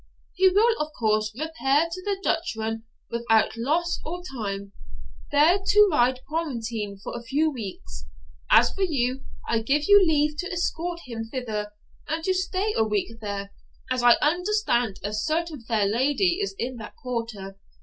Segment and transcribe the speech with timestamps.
[0.33, 4.71] He will of course repair to the Duchran without loss of time,
[5.31, 8.05] there to ride quarantine for a few weeks.
[8.49, 11.73] As for you, I give you leave to escort him thither,
[12.07, 13.51] and to stay a week there,
[13.91, 17.59] as I understand a certain fair lady is in that quarter.